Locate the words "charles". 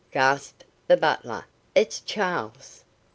1.99-2.85